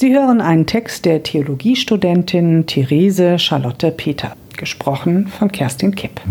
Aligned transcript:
Sie 0.00 0.14
hören 0.14 0.40
einen 0.40 0.64
Text 0.64 1.04
der 1.04 1.22
Theologiestudentin 1.22 2.64
Therese 2.64 3.38
Charlotte 3.38 3.90
Peter, 3.90 4.34
gesprochen 4.56 5.26
von 5.26 5.52
Kerstin 5.52 5.94
Kipp. 5.94 6.22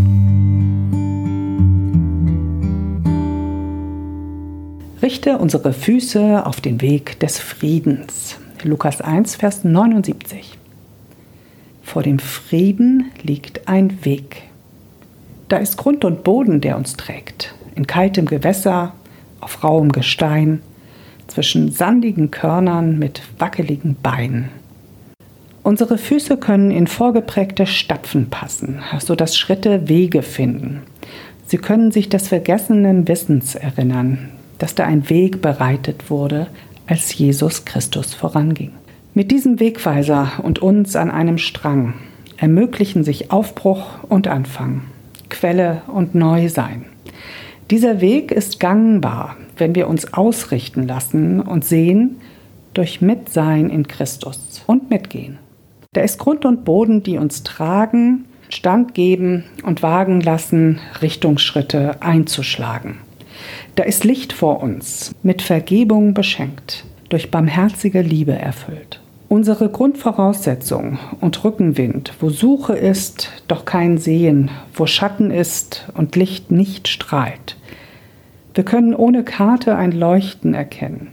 Richte 5.04 5.38
unsere 5.38 5.74
Füße 5.74 6.48
auf 6.48 6.62
den 6.62 6.82
Weg 6.82 7.20
des 7.20 7.38
Friedens. 7.38 8.40
Lukas 8.64 9.02
1, 9.02 9.36
Vers 9.36 9.64
79. 9.64 10.58
Vor 11.84 12.02
dem 12.02 12.18
Frieden 12.18 13.12
liegt 13.22 13.68
ein 13.68 14.04
Weg. 14.04 14.42
Da 15.48 15.58
ist 15.58 15.78
Grund 15.78 16.04
und 16.06 16.24
Boden, 16.24 16.60
der 16.60 16.76
uns 16.76 16.94
trägt. 16.98 17.54
In 17.76 17.86
kaltem 17.86 18.26
Gewässer, 18.26 18.94
auf 19.40 19.64
rauem 19.64 19.92
Gestein, 19.92 20.64
zwischen 21.30 21.72
sandigen 21.72 22.32
Körnern 22.32 23.00
mit 23.00 23.22
wackeligen 23.38 23.96
Beinen. 24.02 24.50
Unsere 25.64 25.98
Füße 25.98 26.38
können 26.38 26.72
in 26.72 26.88
vorgeprägte 26.88 27.66
Stapfen 27.66 28.30
passen, 28.30 28.80
sodass 29.00 29.38
Schritte 29.38 29.88
Wege 29.88 30.22
finden. 30.22 30.82
Sie 31.46 31.58
können 31.58 31.92
sich 31.92 32.10
des 32.10 32.28
vergessenen 32.28 33.08
Wissens 33.08 33.56
erinnern, 33.56 34.30
dass 34.58 34.76
da 34.76 34.86
ein 34.86 35.10
Weg 35.10 35.42
bereitet 35.42 36.10
wurde, 36.10 36.48
als 36.88 37.16
Jesus 37.16 37.66
Christus 37.66 38.14
voranging. 38.14 38.72
Mit 39.14 39.32
diesem 39.32 39.60
Wegweiser 39.60 40.32
und 40.44 40.60
uns 40.60 40.96
an 40.96 41.12
einem 41.12 41.38
Strang 41.38 41.94
ermöglichen 42.38 43.04
sich 43.04 43.32
Aufbruch 43.32 44.04
und 44.08 44.28
Anfang, 44.28 44.84
Quelle 45.30 45.82
und 45.88 46.16
Neusein. 46.16 46.86
Dieser 47.72 48.02
Weg 48.02 48.32
ist 48.32 48.60
gangbar, 48.60 49.38
wenn 49.58 49.76
wir 49.76 49.88
uns 49.88 50.14
ausrichten 50.14 50.88
lassen 50.88 51.40
und 51.40 51.64
sehen 51.64 52.18
durch 52.74 53.00
Mitsein 53.00 53.70
in 53.70 53.88
Christus 53.88 54.64
und 54.66 54.90
mitgehen. 54.90 55.38
Da 55.94 56.02
ist 56.02 56.18
Grund 56.18 56.46
und 56.46 56.66
Boden, 56.66 57.04
die 57.04 57.18
uns 57.18 57.44
tragen, 57.44 58.26
Stand 58.50 58.96
geben 58.96 59.44
und 59.64 59.84
wagen 59.84 60.20
lassen, 60.22 60.80
Richtungsschritte 61.04 62.02
einzuschlagen. 62.02 62.98
Da 63.76 63.84
ist 63.84 64.04
Licht 64.04 64.34
vor 64.34 64.64
uns, 64.64 65.14
mit 65.22 65.44
Vergebung 65.44 66.16
beschenkt, 66.16 66.86
durch 67.10 67.30
barmherzige 67.30 68.02
Liebe 68.02 68.34
erfüllt. 68.34 68.99
Unsere 69.30 69.70
Grundvoraussetzung 69.70 70.98
und 71.22 71.44
Rückenwind, 71.44 72.14
wo 72.20 72.32
Suche 72.32 72.74
ist, 72.74 73.30
doch 73.48 73.64
kein 73.64 74.00
Sehen, 74.00 74.50
wo 74.74 74.88
Schatten 74.88 75.30
ist 75.30 75.88
und 75.94 76.16
Licht 76.16 76.50
nicht 76.50 76.88
strahlt. 76.88 77.56
Wir 78.56 78.64
können 78.64 78.96
ohne 78.96 79.24
Karte 79.24 79.76
ein 79.76 79.92
Leuchten 79.92 80.56
erkennen, 80.56 81.10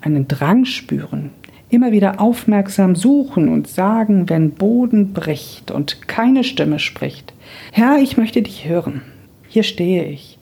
einen 0.00 0.26
Drang 0.26 0.64
spüren, 0.64 1.30
immer 1.70 1.92
wieder 1.92 2.20
aufmerksam 2.20 2.96
suchen 2.96 3.48
und 3.48 3.68
sagen, 3.68 4.28
wenn 4.28 4.50
Boden 4.50 5.12
bricht 5.12 5.70
und 5.70 6.08
keine 6.08 6.42
Stimme 6.42 6.80
spricht. 6.80 7.32
Herr, 7.70 8.00
ich 8.02 8.16
möchte 8.16 8.42
dich 8.42 8.68
hören. 8.68 9.02
Hier 9.46 9.62
stehe 9.62 10.04
ich. 10.06 10.36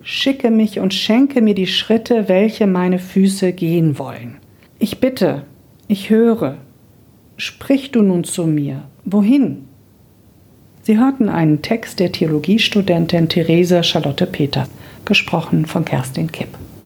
Schicke 0.00 0.50
mich 0.50 0.80
und 0.80 0.94
schenke 0.94 1.42
mir 1.42 1.54
die 1.54 1.66
Schritte, 1.66 2.30
welche 2.30 2.66
meine 2.66 2.98
Füße 2.98 3.52
gehen 3.52 3.98
wollen. 3.98 4.38
Ich 4.78 5.00
bitte, 5.00 5.42
ich 5.88 6.10
höre. 6.10 6.56
Sprich 7.36 7.90
du 7.92 8.02
nun 8.02 8.24
zu 8.24 8.46
mir. 8.46 8.82
Wohin? 9.04 9.68
Sie 10.82 10.98
hörten 10.98 11.28
einen 11.28 11.62
Text 11.62 12.00
der 12.00 12.12
Theologiestudentin 12.12 13.28
Therese 13.28 13.82
Charlotte 13.82 14.26
Peters, 14.26 14.70
gesprochen 15.04 15.66
von 15.66 15.84
Kerstin 15.84 16.30
Kipp. 16.30 16.48